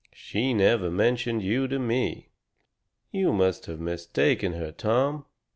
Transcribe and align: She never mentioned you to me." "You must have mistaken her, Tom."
She 0.15 0.55
never 0.55 0.89
mentioned 0.89 1.43
you 1.43 1.67
to 1.67 1.77
me." 1.77 2.29
"You 3.11 3.31
must 3.31 3.67
have 3.67 3.79
mistaken 3.79 4.53
her, 4.53 4.71
Tom." 4.71 5.25